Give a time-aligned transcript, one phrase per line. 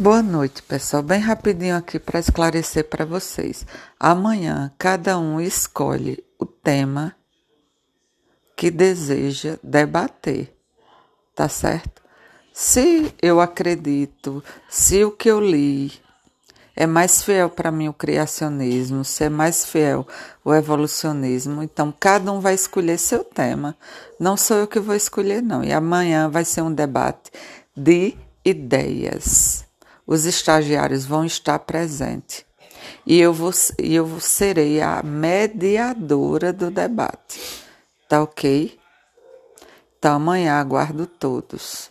[0.00, 1.02] Boa noite, pessoal.
[1.02, 3.66] Bem rapidinho aqui para esclarecer para vocês.
[3.98, 7.14] Amanhã cada um escolhe o tema
[8.56, 10.56] que deseja debater,
[11.34, 12.00] tá certo?
[12.50, 15.92] Se eu acredito, se o que eu li
[16.74, 20.08] é mais fiel para mim o criacionismo, se é mais fiel
[20.42, 23.76] o evolucionismo, então cada um vai escolher seu tema.
[24.18, 25.62] Não sou eu que vou escolher, não.
[25.62, 27.30] E amanhã vai ser um debate
[27.76, 29.68] de ideias
[30.06, 32.44] os estagiários vão estar presentes
[33.06, 37.40] e eu, vou, eu serei a mediadora do debate.
[38.08, 38.78] Tá ok?
[39.98, 41.90] Então amanhã aguardo todos.